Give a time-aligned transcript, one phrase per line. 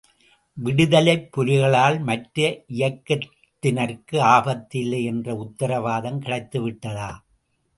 [0.57, 2.37] விடுதலைப்புலிகளால் மற்ற
[2.73, 7.11] இயக்கத்தினருக்கு ஆபத்து இல்லை என்ற உத்தரவாதம் கிடைத்து விட்டதா?